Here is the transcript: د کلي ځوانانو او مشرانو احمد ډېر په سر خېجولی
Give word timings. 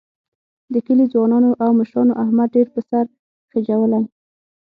د 0.73 0.75
کلي 0.87 1.05
ځوانانو 1.13 1.49
او 1.63 1.69
مشرانو 1.79 2.19
احمد 2.23 2.49
ډېر 2.55 2.67
په 2.73 2.81
سر 2.89 3.05
خېجولی 3.51 4.03